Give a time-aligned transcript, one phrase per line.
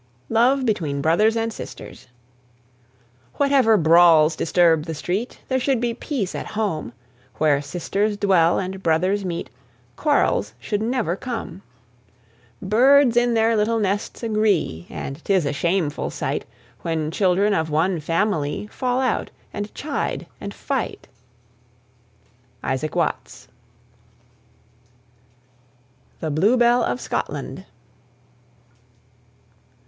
[0.29, 2.07] LOVE BETWEEN BROTHERS AND SISTERS.
[3.35, 6.93] Whatever brawls disturb the street, There should be peace at home;
[7.35, 9.51] Where sisters dwell and brothers meet,
[9.97, 11.61] Quarrels should never come.
[12.63, 16.45] Birds in their little nests agree; And 'tis a shameful sight,
[16.81, 21.09] When children of one family Fall out and chide and fight.
[22.63, 23.49] ISAAC WATTS.
[26.21, 27.65] THE BLUEBELL OF SCOTLAND.